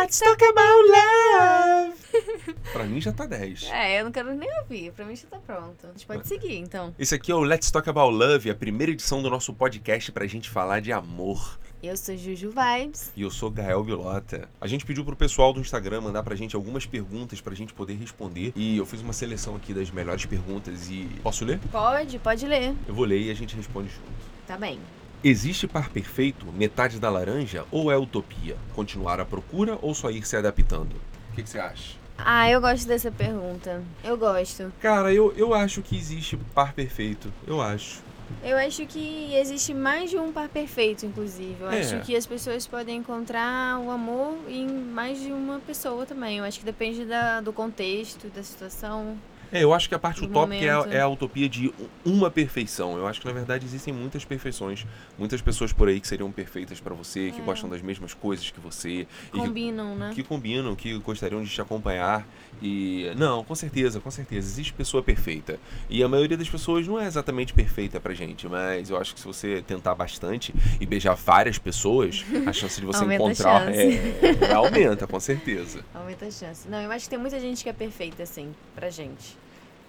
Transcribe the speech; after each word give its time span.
Let's 0.00 0.18
talk 0.18 0.42
about 0.42 0.88
love. 0.88 2.54
pra 2.72 2.84
mim 2.84 3.02
já 3.02 3.12
tá 3.12 3.26
10. 3.26 3.64
É, 3.70 4.00
eu 4.00 4.04
não 4.04 4.10
quero 4.10 4.34
nem 4.34 4.48
ouvir. 4.60 4.92
Pra 4.92 5.04
mim 5.04 5.14
já 5.14 5.28
tá 5.28 5.38
pronto. 5.38 5.86
A 5.86 5.90
gente 5.90 6.06
pode 6.06 6.26
seguir, 6.26 6.56
então. 6.56 6.94
Esse 6.98 7.14
aqui 7.14 7.30
é 7.30 7.34
o 7.34 7.40
Let's 7.40 7.70
Talk 7.70 7.86
About 7.86 8.10
Love, 8.16 8.48
a 8.48 8.54
primeira 8.54 8.92
edição 8.92 9.22
do 9.22 9.28
nosso 9.28 9.52
podcast 9.52 10.10
pra 10.10 10.26
gente 10.26 10.48
falar 10.48 10.80
de 10.80 10.90
amor. 10.90 11.60
Eu 11.82 11.94
sou 11.98 12.16
Juju 12.16 12.50
Vibes. 12.50 13.12
E 13.14 13.20
eu 13.20 13.30
sou 13.30 13.50
Gael 13.50 13.84
Vilota. 13.84 14.48
A 14.58 14.66
gente 14.66 14.86
pediu 14.86 15.04
pro 15.04 15.14
pessoal 15.14 15.52
do 15.52 15.60
Instagram 15.60 16.00
mandar 16.00 16.22
pra 16.22 16.34
gente 16.34 16.56
algumas 16.56 16.86
perguntas 16.86 17.42
pra 17.42 17.54
gente 17.54 17.74
poder 17.74 17.92
responder. 17.92 18.54
E 18.56 18.78
eu 18.78 18.86
fiz 18.86 19.02
uma 19.02 19.12
seleção 19.12 19.54
aqui 19.54 19.74
das 19.74 19.90
melhores 19.90 20.24
perguntas 20.24 20.88
e. 20.88 21.10
Posso 21.22 21.44
ler? 21.44 21.60
Pode, 21.70 22.18
pode 22.18 22.46
ler. 22.46 22.74
Eu 22.88 22.94
vou 22.94 23.04
ler 23.04 23.20
e 23.20 23.30
a 23.30 23.34
gente 23.34 23.54
responde 23.54 23.90
junto. 23.90 24.30
Tá 24.46 24.56
bem. 24.56 24.80
Existe 25.22 25.66
par 25.66 25.90
perfeito, 25.90 26.46
metade 26.46 26.98
da 26.98 27.10
laranja, 27.10 27.66
ou 27.70 27.92
é 27.92 27.96
utopia? 27.96 28.56
Continuar 28.74 29.20
à 29.20 29.24
procura 29.24 29.78
ou 29.82 29.94
só 29.94 30.10
ir 30.10 30.26
se 30.26 30.34
adaptando? 30.36 30.94
O 31.30 31.36
que, 31.36 31.42
que 31.42 31.48
você 31.48 31.58
acha? 31.58 31.98
Ah, 32.16 32.50
eu 32.50 32.60
gosto 32.60 32.86
dessa 32.86 33.10
pergunta. 33.10 33.82
Eu 34.02 34.16
gosto. 34.16 34.72
Cara, 34.80 35.12
eu, 35.12 35.32
eu 35.36 35.52
acho 35.52 35.82
que 35.82 35.96
existe 35.96 36.38
par 36.54 36.72
perfeito. 36.72 37.30
Eu 37.46 37.60
acho. 37.60 38.02
Eu 38.44 38.56
acho 38.56 38.86
que 38.86 39.34
existe 39.34 39.74
mais 39.74 40.08
de 40.08 40.16
um 40.16 40.32
par 40.32 40.48
perfeito, 40.48 41.04
inclusive. 41.04 41.56
Eu 41.60 41.70
É. 41.70 41.80
acho 41.80 42.00
que 42.00 42.14
as 42.16 42.24
pessoas 42.26 42.66
podem 42.66 42.98
encontrar 42.98 43.78
o 43.80 43.90
amor 43.90 44.38
em 44.48 44.66
mais 44.68 45.20
de 45.20 45.32
uma 45.32 45.58
pessoa 45.60 46.06
também. 46.06 46.38
Eu 46.38 46.44
acho 46.44 46.58
que 46.60 46.64
depende 46.64 47.04
da, 47.04 47.40
do 47.40 47.52
contexto, 47.52 48.28
da 48.28 48.42
situação. 48.42 49.18
É, 49.52 49.62
eu 49.64 49.74
acho 49.74 49.88
que 49.88 49.94
a 49.94 49.98
parte 49.98 50.24
utópica 50.24 50.64
é 50.64 50.70
a, 50.70 50.86
é 50.90 51.00
a 51.00 51.08
utopia 51.08 51.48
de 51.48 51.72
uma 52.04 52.30
perfeição. 52.30 52.96
Eu 52.96 53.06
acho 53.06 53.20
que 53.20 53.26
na 53.26 53.32
verdade 53.32 53.64
existem 53.66 53.92
muitas 53.92 54.24
perfeições. 54.24 54.86
Muitas 55.18 55.40
pessoas 55.42 55.72
por 55.72 55.88
aí 55.88 56.00
que 56.00 56.06
seriam 56.06 56.30
perfeitas 56.30 56.78
pra 56.80 56.94
você, 56.94 57.30
que 57.30 57.40
É. 57.40 57.44
gostam 57.44 57.68
das 57.68 57.82
mesmas 57.82 58.14
coisas 58.14 58.50
que 58.50 58.60
você. 58.60 58.90
e 58.90 59.06
que- 59.32 59.38
Combinam, 59.38 59.94
né? 59.96 60.12
que 60.14 60.22
combinam, 60.22 60.74
que 60.76 60.96
gostariam 60.98 61.42
de 61.42 61.50
te 61.50 61.60
acompanhar. 61.60 62.26
E. 62.62 63.10
Não, 63.16 63.42
com 63.44 63.54
certeza, 63.54 63.98
com 64.00 64.10
certeza. 64.10 64.46
Existe 64.46 64.72
pessoa 64.72 65.02
perfeita. 65.02 65.58
E 65.88 66.02
a 66.02 66.08
maioria 66.08 66.36
das 66.36 66.48
pessoas 66.48 66.86
não 66.86 67.00
é 67.00 67.06
exatamente 67.06 67.52
perfeita 67.52 67.98
pra 68.00 68.14
gente, 68.14 68.46
mas 68.48 68.90
eu 68.90 68.96
acho 68.98 69.14
que 69.14 69.20
se 69.20 69.26
você 69.26 69.62
tentar 69.66 69.94
bastante 69.94 70.54
e 70.80 70.86
beijar 70.86 71.14
várias 71.14 71.58
pessoas, 71.58 72.24
a 72.46 72.52
chance 72.52 72.80
de 72.80 72.86
você 72.86 73.04
encontrar 73.14 73.66
chance. 73.66 73.78
é, 73.78 74.52
aumenta, 74.54 75.06
com 75.06 75.18
certeza. 75.18 75.84
Aumenta 75.94 76.26
a 76.26 76.30
chance. 76.30 76.68
Não, 76.68 76.80
eu 76.80 76.90
acho 76.92 77.04
que 77.04 77.10
tem 77.10 77.18
muita 77.18 77.40
gente 77.40 77.62
que 77.62 77.68
é 77.68 77.72
perfeita, 77.72 78.22
assim, 78.22 78.54
pra 78.74 78.90
gente. 78.90 79.39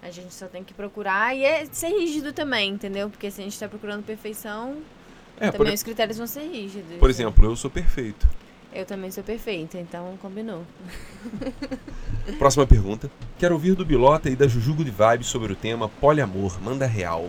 A 0.02 0.10
gente 0.10 0.34
só 0.34 0.46
tem 0.46 0.64
que 0.64 0.74
procurar 0.74 1.34
e 1.36 1.44
é 1.44 1.64
ser 1.70 1.88
rígido 1.88 2.32
também, 2.32 2.70
entendeu? 2.70 3.08
Porque 3.08 3.30
se 3.30 3.40
a 3.40 3.44
gente 3.44 3.58
tá 3.58 3.68
procurando 3.68 4.02
perfeição, 4.02 4.78
É, 5.38 5.50
por, 5.50 5.58
também 5.58 5.74
os 5.74 5.82
critérios 5.82 6.18
vão 6.18 6.26
ser 6.26 6.42
rígidos. 6.42 6.98
por 6.98 7.08
exemplo, 7.08 7.44
eu 7.44 7.54
sou 7.56 7.70
perfeito. 7.70 8.26
Eu 8.74 8.84
também 8.86 9.10
sou 9.10 9.22
perfeita, 9.22 9.78
então 9.78 10.16
combinou. 10.20 10.64
Próxima 12.38 12.66
pergunta. 12.66 13.10
Quero 13.38 13.54
ouvir 13.54 13.74
do 13.74 13.84
Bilota 13.84 14.30
e 14.30 14.36
da 14.36 14.48
Juju 14.48 14.74
Good 14.74 14.90
Vibes 14.90 15.26
sobre 15.26 15.52
o 15.52 15.56
tema 15.56 15.88
poliamor. 15.88 16.58
Manda 16.62 16.86
real. 16.86 17.28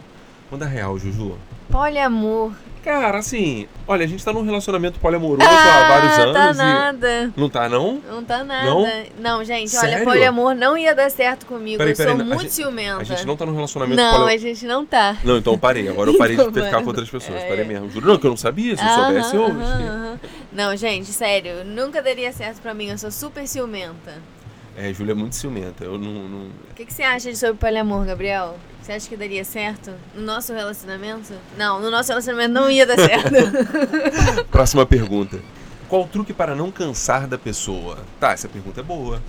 Manda 0.54 0.68
real, 0.68 1.00
Juju. 1.00 1.36
Poliamor. 1.72 2.52
Cara, 2.84 3.18
assim, 3.18 3.68
olha, 3.88 4.04
a 4.04 4.08
gente 4.08 4.24
tá 4.24 4.32
num 4.32 4.44
relacionamento 4.44 5.00
poliamoroso 5.00 5.42
há 5.50 5.88
vários 5.88 6.20
anos 6.20 6.34
tá 6.36 6.52
e. 6.52 6.56
nada. 6.58 7.34
Não 7.36 7.50
tá, 7.50 7.68
não? 7.68 8.00
Não 8.08 8.24
tá 8.24 8.44
nada. 8.44 8.66
Não? 8.70 8.88
Não, 9.20 9.44
gente, 9.44 9.72
Sério? 9.72 9.96
olha, 9.96 10.04
poliamor 10.04 10.54
não 10.54 10.78
ia 10.78 10.94
dar 10.94 11.10
certo 11.10 11.48
comigo. 11.48 11.80
Peraí, 11.80 11.94
eu 11.94 11.96
sou 11.96 12.06
peraí, 12.06 12.18
muito 12.24 12.42
gente- 12.42 12.54
ciumenta. 12.54 13.02
A 13.02 13.04
gente 13.04 13.26
não 13.26 13.36
tá 13.36 13.48
num 13.48 13.56
relacionamento 13.56 13.96
Não, 14.00 14.12
poliamoroso. 14.12 14.46
a 14.46 14.48
gente 14.48 14.66
não 14.68 14.86
tá. 14.86 15.18
Não, 15.24 15.38
então 15.38 15.58
parei. 15.58 15.90
Agora 15.90 16.12
eu 16.12 16.18
parei 16.20 16.36
Então, 16.38 16.52
de 16.52 16.62
ficar 16.62 16.82
com 16.82 16.88
outras 16.88 17.10
pessoas. 17.10 17.42
É. 17.42 17.48
Parei 17.48 17.66
mesmo. 17.66 17.90
Juro, 17.90 18.06
não, 18.06 18.18
que 18.20 18.28
eu 18.28 18.30
não 18.30 18.38
sabia. 18.38 18.78
Se 18.78 18.84
eu 18.84 18.90
soubesse, 18.90 19.36
eu. 19.36 20.20
Não, 20.52 20.76
gente, 20.76 21.12
sério, 21.12 21.66
nunca 21.66 22.00
daria 22.00 22.32
certo 22.32 22.62
pra 22.62 22.76
mim. 22.76 22.90
Eu 22.90 22.98
sou 23.00 23.10
super 23.10 23.48
ciumenta. 23.48 24.22
É, 24.76 24.92
Júlia 24.94 25.12
é 25.12 25.16
muito 25.16 25.36
ciumenta. 25.36 25.84
Eu 25.84 25.98
não. 26.00 26.12
não- 26.28 26.48
O 26.72 26.74
que, 26.76 26.86
que 26.86 26.94
você 26.94 27.04
acha 27.04 27.32
de 27.32 27.38
sobre 27.38 27.56
poliamor, 27.58 28.06
Gabriel? 28.06 28.58
Você 28.82 28.92
acha 28.92 29.08
que 29.08 29.16
daria 29.16 29.44
certo 29.46 29.94
no 30.16 30.22
nosso 30.24 30.52
relacionamento? 30.54 31.34
Não, 31.58 31.80
no 31.80 31.90
nosso 31.92 32.10
relacionamento 32.10 32.54
não 32.54 32.70
ia 32.70 32.86
dar 32.86 32.98
certo. 32.98 33.34
Próxima 34.52 34.86
pergunta. 34.86 35.40
Qual 35.88 36.04
o 36.04 36.08
truque 36.08 36.34
para 36.34 36.56
não 36.56 36.72
cansar 36.72 37.28
da 37.28 37.38
pessoa? 37.38 38.00
Tá, 38.20 38.32
essa 38.34 38.50
pergunta 38.50 38.80
é 38.82 38.84
boa. 38.84 39.22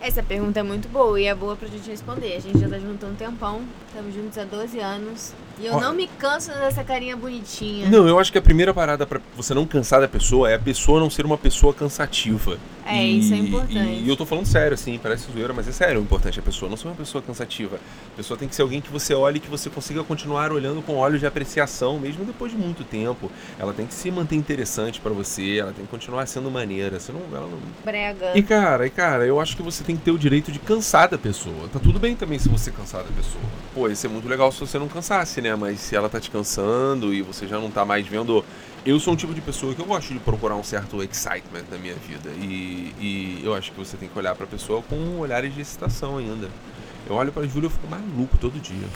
Essa 0.00 0.22
pergunta 0.22 0.60
é 0.60 0.62
muito 0.62 0.88
boa 0.88 1.18
e 1.20 1.24
é 1.24 1.34
boa 1.34 1.56
pra 1.56 1.66
gente 1.68 1.88
responder. 1.90 2.36
A 2.36 2.40
gente 2.40 2.58
já 2.58 2.68
tá 2.68 2.78
junto 2.78 3.04
há 3.04 3.08
um 3.08 3.14
tempão, 3.14 3.62
estamos 3.88 4.14
juntos 4.14 4.36
há 4.38 4.44
12 4.44 4.78
anos. 4.78 5.32
E 5.58 5.64
eu 5.66 5.74
Ó. 5.74 5.80
não 5.80 5.94
me 5.94 6.06
canso 6.18 6.50
dessa 6.52 6.84
carinha 6.84 7.16
bonitinha. 7.16 7.88
Não, 7.88 8.06
eu 8.06 8.18
acho 8.18 8.30
que 8.30 8.36
a 8.36 8.42
primeira 8.42 8.74
parada 8.74 9.06
pra 9.06 9.20
você 9.34 9.54
não 9.54 9.64
cansar 9.66 10.00
da 10.02 10.06
pessoa 10.08 10.50
é 10.50 10.54
a 10.54 10.58
pessoa 10.58 11.00
não 11.00 11.08
ser 11.08 11.24
uma 11.24 11.38
pessoa 11.38 11.72
cansativa. 11.72 12.58
É, 12.84 13.02
E- 13.04 13.18
isso 13.18 13.32
é 13.34 13.38
importante. 13.38 14.02
E, 14.04 14.08
eu 14.08 14.14
tô 14.16 14.24
falando 14.26 14.44
sério, 14.46 14.74
assim, 14.74 14.96
parece 15.02 15.32
zoeira, 15.32 15.52
mas 15.54 15.66
é 15.66 15.72
sério 15.72 15.98
o 15.98 16.02
importante. 16.04 16.38
A 16.38 16.42
pessoa 16.42 16.68
não 16.68 16.76
ser 16.76 16.86
uma 16.88 16.94
pessoa 16.94 17.20
cansativa. 17.22 17.76
A 18.12 18.16
pessoa 18.16 18.38
tem 18.38 18.46
que 18.46 18.54
ser 18.54 18.62
alguém 18.62 18.80
que 18.82 18.90
você 18.92 19.12
olhe 19.14 19.38
e 19.38 19.40
que 19.40 19.48
você 19.48 19.68
consiga 19.70 20.04
continuar 20.04 20.52
olhando 20.52 20.82
com 20.82 20.94
olhos 20.94 21.18
de 21.18 21.26
apreciação, 21.26 21.98
mesmo 21.98 22.24
depois 22.24 22.52
de 22.52 22.58
muito 22.58 22.84
tempo. 22.84 23.32
Ela 23.58 23.72
tem 23.72 23.86
que 23.86 23.94
se 23.94 24.10
manter 24.10 24.36
interessante 24.36 25.00
pra 25.00 25.10
você, 25.12 25.56
ela 25.58 25.72
tem 25.72 25.84
que 25.86 25.90
continuar 25.90 26.26
sendo 26.26 26.48
maneira. 26.50 27.00
Você 27.00 27.10
não, 27.12 27.22
ela 27.34 27.48
não... 27.48 27.58
Brega. 27.84 28.32
E 28.38 28.42
cara, 28.42 28.86
e 28.86 28.90
cara, 28.90 29.26
eu 29.26 29.40
acho 29.40 29.56
que 29.56 29.62
você 29.62 29.82
tem 29.86 29.96
que 29.96 30.02
ter 30.02 30.10
o 30.10 30.18
direito 30.18 30.50
de 30.50 30.58
cansar 30.58 31.08
da 31.08 31.16
pessoa. 31.16 31.68
Tá 31.72 31.78
tudo 31.78 31.98
bem 32.00 32.16
também 32.16 32.38
se 32.38 32.48
você 32.48 32.72
cansar 32.72 33.04
da 33.04 33.10
pessoa. 33.10 33.42
Pô, 33.72 33.88
ia 33.88 33.94
ser 33.94 34.08
muito 34.08 34.28
legal 34.28 34.50
se 34.50 34.58
você 34.58 34.78
não 34.78 34.88
cansasse, 34.88 35.40
né? 35.40 35.54
Mas 35.54 35.78
se 35.80 35.94
ela 35.94 36.08
tá 36.08 36.18
te 36.18 36.30
cansando 36.30 37.14
e 37.14 37.22
você 37.22 37.46
já 37.46 37.58
não 37.58 37.70
tá 37.70 37.84
mais 37.84 38.06
vendo. 38.06 38.44
Eu 38.84 39.00
sou 39.00 39.14
um 39.14 39.16
tipo 39.16 39.32
de 39.32 39.40
pessoa 39.40 39.74
que 39.74 39.80
eu 39.80 39.86
gosto 39.86 40.12
de 40.12 40.20
procurar 40.20 40.56
um 40.56 40.62
certo 40.62 41.02
excitement 41.02 41.64
na 41.70 41.78
minha 41.78 41.94
vida. 41.94 42.30
E, 42.40 42.92
e 43.00 43.40
eu 43.44 43.54
acho 43.54 43.72
que 43.72 43.78
você 43.78 43.96
tem 43.96 44.08
que 44.08 44.18
olhar 44.18 44.34
pra 44.34 44.46
pessoa 44.46 44.82
com 44.82 45.18
olhares 45.18 45.54
de 45.54 45.60
excitação 45.60 46.18
ainda. 46.18 46.48
Eu 47.08 47.14
olho 47.14 47.32
pra 47.32 47.46
Júlia 47.46 47.68
e 47.68 47.70
fico 47.70 47.86
maluco 47.88 48.36
todo 48.38 48.60
dia. 48.60 48.86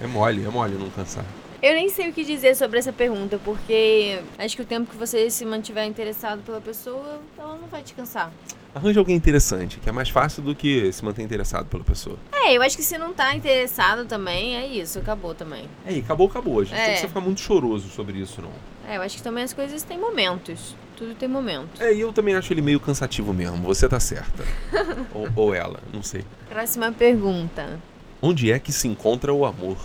É 0.00 0.06
mole, 0.06 0.44
é 0.44 0.48
mole 0.48 0.74
não 0.74 0.90
cansar. 0.90 1.24
Eu 1.60 1.74
nem 1.74 1.88
sei 1.88 2.08
o 2.08 2.12
que 2.12 2.24
dizer 2.24 2.54
sobre 2.54 2.78
essa 2.78 2.92
pergunta, 2.92 3.38
porque 3.44 4.20
acho 4.38 4.54
que 4.54 4.62
o 4.62 4.64
tempo 4.64 4.88
que 4.90 4.96
você 4.96 5.28
se 5.28 5.44
mantiver 5.44 5.84
interessado 5.86 6.40
pela 6.42 6.60
pessoa, 6.60 7.20
ela 7.36 7.56
não 7.60 7.66
vai 7.66 7.82
te 7.82 7.94
cansar. 7.94 8.30
Arranja 8.72 9.00
alguém 9.00 9.16
interessante, 9.16 9.80
que 9.80 9.88
é 9.88 9.92
mais 9.92 10.08
fácil 10.08 10.40
do 10.42 10.54
que 10.54 10.92
se 10.92 11.04
manter 11.04 11.22
interessado 11.22 11.66
pela 11.66 11.82
pessoa. 11.82 12.16
É, 12.32 12.56
eu 12.56 12.62
acho 12.62 12.76
que 12.76 12.82
se 12.84 12.96
não 12.96 13.12
tá 13.12 13.34
interessado 13.34 14.04
também, 14.04 14.56
é 14.56 14.66
isso, 14.68 15.00
acabou 15.00 15.34
também. 15.34 15.64
É, 15.84 15.94
e 15.94 15.98
acabou, 15.98 16.28
acabou. 16.28 16.60
A 16.60 16.64
gente 16.64 16.74
não 16.74 16.80
É. 16.80 16.86
precisa 16.90 17.08
ficar 17.08 17.20
muito 17.20 17.40
choroso 17.40 17.88
sobre 17.88 18.18
isso, 18.18 18.40
não. 18.40 18.52
É, 18.88 18.96
eu 18.96 19.02
acho 19.02 19.16
que 19.16 19.22
também 19.22 19.42
as 19.42 19.52
coisas 19.52 19.82
têm 19.82 19.98
momentos. 19.98 20.76
Tudo 20.96 21.14
tem 21.14 21.28
momentos. 21.28 21.80
É, 21.80 21.92
e 21.92 22.00
eu 22.00 22.12
também 22.12 22.36
acho 22.36 22.52
ele 22.52 22.62
meio 22.62 22.78
cansativo 22.78 23.32
mesmo. 23.34 23.56
Você 23.64 23.88
tá 23.88 23.98
certa. 23.98 24.44
ou, 25.12 25.28
ou 25.34 25.54
ela, 25.54 25.80
não 25.92 26.02
sei. 26.04 26.24
Próxima 26.48 26.92
pergunta. 26.92 27.80
Onde 28.22 28.52
é 28.52 28.58
que 28.60 28.72
se 28.72 28.86
encontra 28.86 29.32
o 29.32 29.44
amor? 29.44 29.76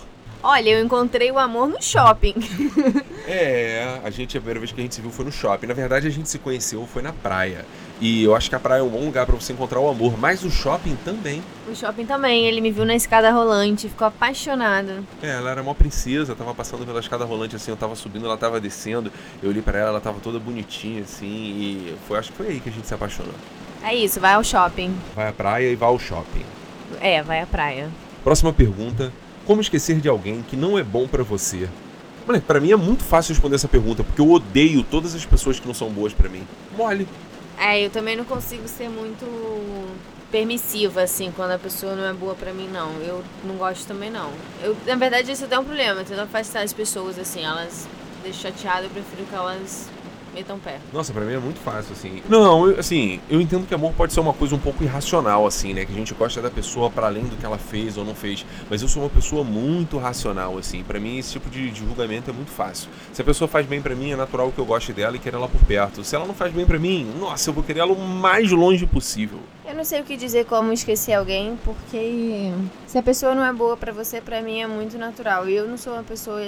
Olha, 0.44 0.72
eu 0.72 0.84
encontrei 0.84 1.32
o 1.32 1.40
amor 1.40 1.70
no 1.70 1.82
shopping. 1.82 2.36
É, 3.26 4.02
a 4.04 4.10
gente, 4.10 4.38
a 4.38 4.42
primeira 4.42 4.60
vez 4.60 4.74
que 4.74 4.82
a 4.82 4.84
gente 4.84 4.94
se 4.94 5.00
viu 5.00 5.10
foi 5.10 5.24
no 5.24 5.32
shopping. 5.32 5.68
Na 5.68 5.74
verdade, 5.74 6.06
a 6.06 6.10
gente 6.10 6.28
se 6.28 6.38
conheceu 6.38 6.86
foi 6.86 7.02
na 7.02 7.14
praia. 7.14 7.66
E 8.02 8.22
eu 8.22 8.36
acho 8.36 8.50
que 8.50 8.56
a 8.56 8.60
praia 8.60 8.82
é 8.82 8.84
um 8.84 8.90
bom 8.90 9.06
lugar 9.06 9.26
pra 9.26 9.34
você 9.34 9.54
encontrar 9.54 9.80
o 9.80 9.88
amor. 9.88 10.20
Mas 10.20 10.44
o 10.44 10.52
shopping 10.52 10.98
também. 11.06 11.42
O 11.66 11.74
shopping 11.74 12.06
também, 12.06 12.46
ele 12.46 12.60
me 12.60 12.70
viu 12.70 12.84
na 12.84 12.94
escada 12.94 13.32
rolante, 13.32 13.88
ficou 13.88 14.06
apaixonado. 14.06 15.08
É, 15.22 15.30
ela 15.30 15.52
era 15.52 15.62
uma 15.62 15.74
princesa, 15.74 16.36
tava 16.36 16.54
passando 16.54 16.86
pela 16.86 17.00
escada 17.00 17.24
rolante 17.24 17.56
assim, 17.56 17.72
eu 17.72 17.78
tava 17.78 17.96
subindo, 17.96 18.26
ela 18.26 18.38
tava 18.38 18.60
descendo. 18.60 19.10
Eu 19.42 19.50
olhei 19.50 19.62
pra 19.62 19.80
ela, 19.80 19.90
ela 19.92 20.02
tava 20.02 20.20
toda 20.20 20.38
bonitinha 20.38 21.04
assim. 21.04 21.26
E 21.26 21.96
foi, 22.06 22.20
acho 22.20 22.32
que 22.32 22.38
foi 22.38 22.48
aí 22.48 22.60
que 22.60 22.68
a 22.68 22.72
gente 22.74 22.86
se 22.86 22.94
apaixonou. 22.94 23.34
É 23.82 23.96
isso, 23.96 24.20
vai 24.20 24.34
ao 24.34 24.44
shopping. 24.44 24.94
Vai 25.16 25.30
à 25.30 25.32
praia 25.32 25.70
e 25.70 25.76
vai 25.76 25.88
ao 25.88 25.98
shopping. 25.98 26.46
É, 27.00 27.24
vai 27.24 27.40
à 27.40 27.46
praia. 27.46 27.90
Próxima 28.22 28.52
pergunta. 28.52 29.14
Como 29.46 29.62
esquecer 29.62 30.00
de 30.00 30.08
alguém 30.08 30.42
que 30.42 30.56
não 30.56 30.78
é 30.78 30.84
bom 30.84 31.08
pra 31.08 31.24
você? 31.24 31.68
Moleque, 32.26 32.46
pra 32.46 32.62
mim 32.62 32.72
é 32.72 32.76
muito 32.78 33.04
fácil 33.04 33.34
responder 33.34 33.56
essa 33.56 33.68
pergunta, 33.68 34.04
porque 34.04 34.22
eu 34.22 34.32
odeio 34.32 34.84
todas 34.84 35.14
as 35.14 35.26
pessoas 35.26 35.60
que 35.60 35.68
não 35.68 35.74
são 35.74 35.90
boas 35.90 36.14
pra 36.14 36.30
mim. 36.30 36.48
Mole. 36.78 37.08
É, 37.60 37.86
eu 37.86 37.90
também 37.90 38.16
não 38.16 38.24
consigo 38.24 38.68
ser 38.68 38.90
muito 38.90 39.26
permissiva, 40.32 41.04
assim, 41.04 41.32
quando 41.36 41.52
a 41.52 41.60
pessoa 41.60 41.96
não 41.96 42.06
é 42.06 42.14
boa 42.14 42.34
pra 42.34 42.54
mim, 42.54 42.68
não. 42.72 42.94
Eu 43.02 43.24
não 43.44 43.56
gosto 43.56 43.86
também, 43.86 44.10
não. 44.10 44.32
Eu, 44.64 44.76
na 44.88 44.96
verdade, 44.96 45.32
isso 45.32 45.44
até 45.44 45.56
é 45.56 45.60
um 45.60 45.66
problema. 45.66 46.02
Eu 46.02 46.06
tento 46.06 46.22
afastar 46.22 46.64
as 46.64 46.72
pessoas, 46.72 47.20
assim, 47.20 47.44
elas 47.44 47.88
deixam 48.24 48.52
chateadas, 48.52 48.86
eu 48.86 48.90
prefiro 48.90 49.26
que 49.26 49.36
elas 49.36 49.90
metam 50.34 50.58
pé. 50.60 50.80
Nossa, 50.92 51.14
pra 51.14 51.24
mim 51.24 51.34
é 51.34 51.38
muito 51.40 51.60
fácil, 51.60 51.94
assim. 51.94 52.22
Não, 52.28 52.68
eu- 52.70 52.80
assim, 52.80 53.20
eu 53.30 53.40
entendo 53.40 53.68
que 53.68 53.74
amor 53.74 53.94
pode 53.94 54.14
ser 54.14 54.20
uma 54.20 54.34
coisa 54.34 54.56
um 54.56 54.60
pouco 54.60 54.84
irracional, 54.84 55.46
assim, 55.46 55.74
né? 55.74 55.86
Que 55.86 55.92
a 55.92 55.96
gente 55.96 56.14
gosta 56.14 56.42
da 56.42 56.50
pessoa 56.50 56.90
pra 56.90 57.08
além 57.08 57.24
do 57.24 57.36
que 57.36 57.46
ela 57.46 57.58
fez 57.58 57.98
ou 57.98 58.04
não 58.06 58.16
fez. 58.16 58.46
Mas 58.70 58.82
eu 58.82 58.88
sou 58.88 59.04
uma 59.04 59.10
pessoa 59.10 59.44
muito 59.44 59.98
racional, 59.98 60.58
assim. 60.58 60.84
Pra 60.84 61.00
mim, 61.00 61.18
esse 61.18 61.32
tipo 61.34 61.50
de, 61.50 61.70
de 61.72 61.80
julgamento 61.80 62.30
é 62.30 62.34
muito 62.34 62.52
fácil. 62.52 62.90
Se 63.12 63.22
a 63.22 63.26
pessoa 63.26 63.48
faz 63.48 63.66
bem 63.66 63.82
pra 63.82 63.96
mim, 63.96 64.12
é 64.12 64.16
natural 64.16 64.52
que 64.52 64.60
eu 64.60 64.66
goste 64.66 64.92
dela 64.94 65.16
e 65.16 65.20
queira 65.20 65.38
ela 65.38 65.48
por 65.48 65.64
perto. 65.66 66.04
Se 66.04 66.16
ela 66.16 66.26
não 66.26 66.34
faz 66.34 66.52
bem 66.54 66.66
pra 66.66 66.80
mim, 66.80 67.12
nossa, 67.20 67.50
eu 67.50 67.54
vou 67.54 67.64
querer 67.64 67.80
ela 67.82 67.94
o 67.94 68.00
mais 68.00 68.52
longe 68.52 68.86
possível. 68.86 69.40
Eu 69.66 69.76
não 69.76 69.84
sei 69.86 70.02
o 70.02 70.04
que 70.04 70.18
dizer 70.18 70.46
como 70.46 70.74
esquecer 70.74 71.14
alguém, 71.14 71.58
porque 71.64 72.52
se 72.86 72.98
a 72.98 73.04
pessoa 73.04 73.34
não 73.34 73.46
é 73.46 73.54
boa 73.54 73.78
pra 73.78 73.92
você, 73.92 74.20
pra 74.20 74.42
mim 74.42 74.60
é 74.60 74.68
muito 74.68 74.98
natural. 74.98 75.48
E 75.48 75.56
eu 75.56 75.68
não 75.68 75.78
sou 75.78 75.94
uma 75.94 76.04
pessoa 76.04 76.42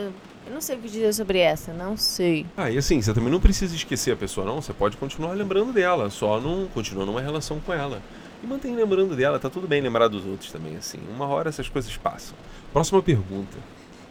Eu 0.45 0.53
não 0.53 0.61
sei 0.61 0.75
o 0.75 0.79
que 0.79 0.87
dizer 0.87 1.13
sobre 1.13 1.39
essa, 1.39 1.73
não 1.73 1.97
sei. 1.97 2.45
Ah, 2.55 2.69
e 2.69 2.77
assim, 2.77 3.01
você 3.01 3.13
também 3.13 3.31
não 3.31 3.39
precisa 3.39 3.75
esquecer 3.75 4.11
a 4.11 4.15
pessoa, 4.15 4.45
não. 4.45 4.61
Você 4.61 4.73
pode 4.73 4.95
continuar 4.95 5.33
lembrando 5.33 5.73
dela, 5.73 6.09
só 6.09 6.39
não 6.39 6.67
continuando 6.67 7.11
uma 7.11 7.21
relação 7.21 7.59
com 7.59 7.73
ela. 7.73 8.01
E 8.43 8.47
mantém 8.47 8.75
lembrando 8.75 9.15
dela, 9.15 9.39
tá 9.39 9.49
tudo 9.49 9.67
bem 9.67 9.81
lembrar 9.81 10.07
dos 10.07 10.23
outros 10.25 10.51
também, 10.51 10.77
assim. 10.77 10.99
Uma 11.09 11.27
hora 11.27 11.49
essas 11.49 11.67
coisas 11.67 11.97
passam. 11.97 12.37
Próxima 12.71 13.01
pergunta. 13.01 13.57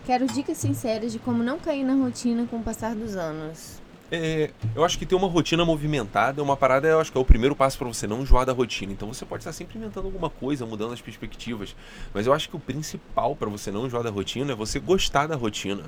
Quero 0.04 0.26
dicas 0.26 0.58
sinceras 0.58 1.12
de 1.12 1.20
como 1.20 1.42
não 1.42 1.58
cair 1.58 1.84
na 1.84 1.94
rotina 1.94 2.46
com 2.50 2.56
o 2.56 2.62
passar 2.62 2.96
dos 2.96 3.16
anos. 3.16 3.80
É, 4.10 4.50
eu 4.74 4.84
acho 4.84 4.98
que 4.98 5.06
ter 5.06 5.14
uma 5.14 5.28
rotina 5.28 5.64
movimentada 5.64 6.40
é 6.40 6.44
uma 6.44 6.56
parada, 6.56 6.86
eu 6.86 7.00
acho 7.00 7.10
que 7.10 7.16
é 7.16 7.20
o 7.20 7.24
primeiro 7.24 7.56
passo 7.56 7.78
para 7.78 7.88
você 7.88 8.06
não 8.06 8.22
enjoar 8.22 8.44
da 8.44 8.52
rotina. 8.52 8.92
Então 8.92 9.12
você 9.12 9.24
pode 9.24 9.42
estar 9.42 9.52
sempre 9.52 9.78
inventando 9.78 10.04
alguma 10.04 10.28
coisa, 10.28 10.66
mudando 10.66 10.92
as 10.92 11.00
perspectivas. 11.00 11.74
Mas 12.12 12.26
eu 12.26 12.32
acho 12.32 12.48
que 12.48 12.56
o 12.56 12.60
principal 12.60 13.34
para 13.34 13.48
você 13.48 13.70
não 13.70 13.86
enjoar 13.86 14.02
da 14.02 14.10
rotina 14.10 14.52
é 14.52 14.54
você 14.54 14.78
gostar 14.78 15.26
da 15.26 15.36
rotina. 15.36 15.84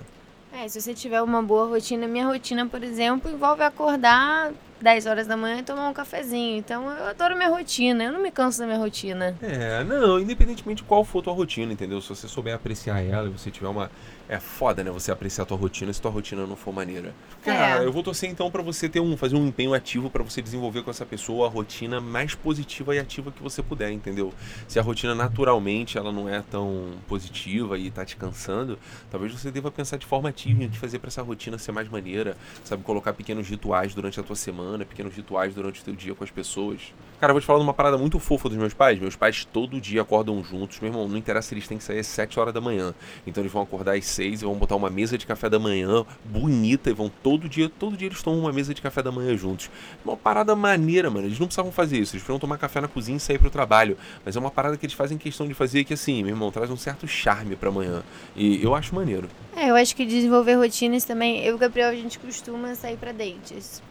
É, 0.53 0.69
se 0.69 0.81
você 0.81 0.95
tiver 0.95 1.21
uma 1.23 1.43
boa 1.43 1.67
rotina, 1.67 2.09
minha 2.09 2.27
rotina, 2.27 2.67
por 2.67 2.83
exemplo, 2.83 3.31
envolve 3.31 3.63
acordar 3.63 4.53
10 4.81 5.07
horas 5.07 5.27
da 5.27 5.37
manhã 5.37 5.59
e 5.59 5.63
tomar 5.63 5.89
um 5.89 5.93
cafezinho. 5.93 6.59
Então 6.59 6.91
eu 6.91 7.07
adoro 7.07 7.37
minha 7.37 7.49
rotina, 7.49 8.05
eu 8.05 8.13
não 8.13 8.21
me 8.23 8.31
canso 8.31 8.59
da 8.59 8.67
minha 8.67 8.79
rotina. 8.79 9.35
É, 9.43 9.83
não, 9.85 10.21
independentemente 10.21 10.77
de 10.77 10.83
qual 10.83 11.05
for 11.05 11.21
a 11.21 11.23
tua 11.23 11.33
rotina, 11.33 11.73
entendeu? 11.73 12.01
Se 12.01 12.09
você 12.11 12.29
souber 12.29 12.55
apreciar 12.55 13.01
ela 13.01 13.29
e 13.29 13.31
você 13.31 13.51
tiver 13.51 13.69
uma. 13.69 13.91
É 14.29 14.41
foda, 14.41 14.83
né? 14.83 14.91
Você 14.91 15.13
apreciar 15.13 15.45
a 15.45 15.47
tua 15.47 15.57
rotina 15.57 15.93
se 15.93 16.03
tua 16.03 16.11
rotina 16.11 16.45
não 16.47 16.57
for 16.57 16.75
maneira. 16.75 17.15
Cara, 17.45 17.85
é. 17.85 17.87
eu 17.87 17.93
vou 17.93 18.03
torcer 18.03 18.29
então 18.29 18.51
para 18.51 18.61
você 18.61 18.89
ter 18.89 18.99
um. 18.99 19.17
fazer 19.17 19.37
um 19.37 19.47
empenho 19.47 19.73
ativo 19.73 20.11
para 20.11 20.23
você 20.23 20.43
desenvolver 20.43 20.83
com 20.83 20.91
essa 20.91 21.07
pessoa 21.07 21.47
a 21.47 21.51
rotina 21.51 22.01
mais 22.01 22.35
positiva 22.35 22.95
e 22.95 22.99
ativa 22.99 23.31
que 23.31 23.41
você 23.41 23.63
puder, 23.63 23.91
entendeu? 23.93 24.35
Se 24.67 24.81
a 24.81 24.83
rotina 24.83 25.15
naturalmente 25.15 25.97
ela 25.97 26.11
não 26.11 26.29
é 26.29 26.43
tão 26.43 26.91
positiva 27.07 27.79
e 27.79 27.89
tá 27.91 28.05
te 28.05 28.17
cansando, 28.17 28.79
talvez 29.11 29.33
você 29.33 29.51
deva 29.51 29.71
pensar 29.71 29.97
de 29.97 30.05
forma 30.05 30.29
ativa 30.29 30.65
em 30.65 30.67
o 30.67 30.71
que 30.71 30.79
fazer 30.79 30.99
para 30.99 31.09
essa 31.09 31.23
rotina 31.23 31.57
ser 31.57 31.71
mais 31.71 31.89
maneira, 31.89 32.37
sabe? 32.65 32.83
Colocar 32.83 33.13
pequenos 33.13 33.49
rituais 33.49 33.95
durante 33.95 34.19
a 34.19 34.25
tua 34.25 34.37
semana 34.37 34.66
semana, 34.67 34.85
pequenos 34.85 35.15
rituais 35.15 35.55
durante 35.55 35.81
o 35.81 35.85
teu 35.85 35.95
dia 35.95 36.15
com 36.15 36.25
as 36.25 36.31
pessoas. 36.31 36.81
Cara, 37.21 37.31
eu 37.31 37.35
vou 37.35 37.41
te 37.41 37.47
falar 37.47 37.61
de 37.61 37.65
uma 37.65 37.73
parada 37.73 37.97
muito 37.97 38.19
fofa 38.19 38.49
dos 38.49 38.59
meus 38.59 38.75
pais. 38.75 38.99
Meus 38.99 39.17
pais 39.17 39.45
todo 39.45 39.81
dia 39.81 40.03
acordam 40.03 40.43
juntos. 40.45 40.81
Meu 40.81 40.91
irmão, 40.91 41.09
não 41.09 41.17
interessa 41.17 41.55
eles 41.55 41.67
têm 41.67 41.79
que 41.79 41.85
sair 41.85 42.01
às 42.01 42.07
7 42.09 42.39
horas 42.39 42.53
da 42.53 42.61
manhã. 42.61 42.95
Então 43.27 43.43
eles 43.43 43.51
vão 43.51 43.63
acordar 43.63 43.97
às 43.97 44.05
6 44.05 44.43
e 44.43 44.45
vão 44.45 44.55
botar 44.55 44.77
uma 44.77 44.91
mesa 44.91 45.17
de 45.17 45.25
café 45.25 45.49
da 45.49 45.59
manhã 45.59 46.05
bonita 46.25 46.91
e 46.91 46.93
vão 46.93 47.11
todo 47.23 47.49
dia, 47.49 47.71
todo 47.71 47.97
dia 47.97 48.09
eles 48.09 48.23
tomam 48.23 48.41
uma 48.41 48.53
mesa 48.53 48.75
de 48.75 48.83
café 48.83 49.03
da 49.03 49.11
manhã 49.11 49.35
juntos. 49.37 49.71
É 50.05 50.09
uma 50.09 50.17
parada 50.17 50.55
maneira, 50.55 51.09
mano. 51.09 51.27
Eles 51.27 51.39
não 51.39 51.47
precisavam 51.47 51.73
fazer 51.73 51.97
isso. 51.97 52.15
Eles 52.15 52.23
precisavam 52.23 52.39
tomar 52.39 52.59
café 52.59 52.83
na 52.83 52.89
cozinha 52.89 53.17
e 53.17 53.21
sair 53.21 53.39
pro 53.39 53.49
trabalho. 53.49 53.97
Mas 54.25 54.37
é 54.37 54.41
uma 54.41 54.51
parada 54.51 54.77
que 54.77 54.85
eles 54.85 54.95
fazem 54.95 55.17
questão 55.17 55.49
de 55.49 55.55
fazer 55.55 55.85
que, 55.85 55.95
assim, 55.95 56.23
meu 56.23 56.35
irmão, 56.35 56.51
traz 56.51 56.71
um 56.71 56.77
certo 56.77 57.09
charme 57.09 57.57
pra 57.57 57.71
amanhã. 57.71 58.03
E 58.35 58.63
eu 58.63 58.75
acho 58.75 58.95
maneiro. 58.95 59.29
É, 59.57 59.71
eu 59.71 59.75
acho 59.75 59.97
que 59.97 60.05
desenvolver 60.05 60.55
rotinas 60.55 61.05
também. 61.05 61.43
Eu 61.43 61.53
e 61.53 61.55
o 61.55 61.59
Gabriel, 61.59 61.89
a 61.89 61.95
gente 61.95 62.19
costuma 62.19 62.75
sair 62.75 62.99
para 62.99 63.13
dates. 63.13 63.83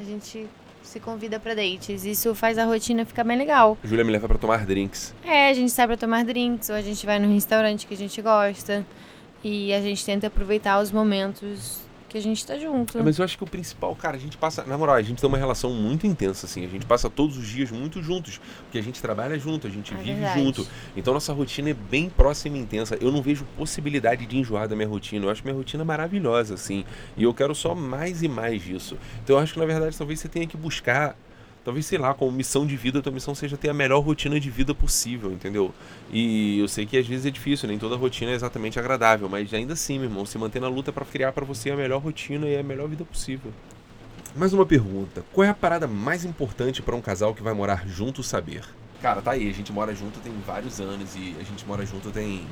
A 0.00 0.02
gente 0.02 0.48
se 0.82 0.98
convida 0.98 1.38
para 1.38 1.54
dates. 1.54 2.06
Isso 2.06 2.34
faz 2.34 2.56
a 2.56 2.64
rotina 2.64 3.04
ficar 3.04 3.22
bem 3.22 3.36
legal. 3.36 3.76
Júlia 3.84 4.02
me 4.02 4.10
leva 4.10 4.26
para 4.26 4.38
tomar 4.38 4.64
drinks. 4.64 5.14
É, 5.22 5.50
a 5.50 5.52
gente 5.52 5.70
sai 5.70 5.86
para 5.86 5.98
tomar 5.98 6.24
drinks, 6.24 6.70
ou 6.70 6.74
a 6.74 6.80
gente 6.80 7.04
vai 7.04 7.18
no 7.18 7.30
restaurante 7.34 7.86
que 7.86 7.92
a 7.92 7.96
gente 7.96 8.22
gosta. 8.22 8.86
E 9.44 9.74
a 9.74 9.80
gente 9.82 10.02
tenta 10.02 10.28
aproveitar 10.28 10.80
os 10.80 10.90
momentos 10.90 11.82
que 12.10 12.18
a 12.18 12.20
gente 12.20 12.44
tá 12.44 12.58
junto. 12.58 12.98
É, 12.98 13.02
mas 13.02 13.18
eu 13.18 13.24
acho 13.24 13.38
que 13.38 13.44
o 13.44 13.46
principal, 13.46 13.94
cara, 13.94 14.16
a 14.16 14.20
gente 14.20 14.36
passa. 14.36 14.64
Na 14.64 14.76
moral, 14.76 14.96
a 14.96 15.02
gente 15.02 15.20
tem 15.20 15.28
uma 15.28 15.38
relação 15.38 15.72
muito 15.72 16.06
intensa, 16.06 16.44
assim. 16.44 16.64
A 16.64 16.68
gente 16.68 16.84
passa 16.84 17.08
todos 17.08 17.38
os 17.38 17.46
dias 17.46 17.70
muito 17.70 18.02
juntos. 18.02 18.40
Porque 18.64 18.78
a 18.78 18.82
gente 18.82 19.00
trabalha 19.00 19.38
junto, 19.38 19.66
a 19.66 19.70
gente 19.70 19.94
é 19.94 19.96
vive 19.96 20.14
verdade. 20.14 20.42
junto. 20.42 20.66
Então 20.96 21.14
nossa 21.14 21.32
rotina 21.32 21.70
é 21.70 21.74
bem 21.74 22.10
próxima 22.10 22.58
e 22.58 22.60
intensa. 22.60 22.98
Eu 23.00 23.12
não 23.12 23.22
vejo 23.22 23.46
possibilidade 23.56 24.26
de 24.26 24.36
enjoar 24.36 24.68
da 24.68 24.74
minha 24.74 24.88
rotina. 24.88 25.24
Eu 25.24 25.30
acho 25.30 25.42
minha 25.44 25.54
rotina 25.54 25.84
maravilhosa, 25.84 26.54
assim. 26.54 26.84
E 27.16 27.22
eu 27.22 27.32
quero 27.32 27.54
só 27.54 27.74
mais 27.74 28.22
e 28.22 28.28
mais 28.28 28.60
disso. 28.62 28.98
Então 29.22 29.36
eu 29.36 29.42
acho 29.42 29.54
que, 29.54 29.60
na 29.60 29.66
verdade, 29.66 29.96
talvez 29.96 30.18
você 30.18 30.28
tenha 30.28 30.46
que 30.46 30.56
buscar 30.56 31.16
talvez, 31.64 31.86
sei 31.86 31.98
lá, 31.98 32.14
como 32.14 32.30
missão 32.32 32.66
de 32.66 32.76
vida, 32.76 32.98
a 32.98 33.02
tua 33.02 33.12
missão 33.12 33.34
seja 33.34 33.56
ter 33.56 33.68
a 33.68 33.74
melhor 33.74 34.00
rotina 34.00 34.38
de 34.38 34.50
vida 34.50 34.74
possível, 34.74 35.30
entendeu? 35.32 35.72
E 36.12 36.58
eu 36.58 36.68
sei 36.68 36.86
que 36.86 36.96
às 36.96 37.06
vezes 37.06 37.26
é 37.26 37.30
difícil, 37.30 37.68
nem 37.68 37.78
toda 37.78 37.96
rotina 37.96 38.30
é 38.30 38.34
exatamente 38.34 38.78
agradável, 38.78 39.28
mas 39.28 39.52
ainda 39.52 39.74
assim, 39.74 39.98
meu 39.98 40.08
irmão, 40.08 40.24
se 40.24 40.38
manter 40.38 40.60
na 40.60 40.68
luta 40.68 40.92
para 40.92 41.04
criar 41.04 41.32
para 41.32 41.44
você 41.44 41.70
a 41.70 41.76
melhor 41.76 42.00
rotina 42.00 42.46
e 42.46 42.56
a 42.56 42.62
melhor 42.62 42.88
vida 42.88 43.04
possível. 43.04 43.52
Mais 44.34 44.52
uma 44.52 44.64
pergunta: 44.64 45.24
qual 45.32 45.44
é 45.44 45.48
a 45.48 45.54
parada 45.54 45.86
mais 45.86 46.24
importante 46.24 46.82
para 46.82 46.94
um 46.94 47.00
casal 47.00 47.34
que 47.34 47.42
vai 47.42 47.52
morar 47.52 47.86
junto 47.88 48.22
saber? 48.22 48.62
Cara, 49.02 49.22
tá 49.22 49.32
aí, 49.32 49.48
a 49.48 49.52
gente 49.52 49.72
mora 49.72 49.94
junto 49.94 50.20
tem 50.20 50.32
vários 50.46 50.80
anos 50.80 51.16
e 51.16 51.34
a 51.40 51.42
gente 51.42 51.66
mora 51.66 51.84
junto 51.86 52.10
tem 52.10 52.46